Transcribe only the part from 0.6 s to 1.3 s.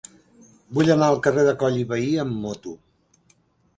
Vull anar al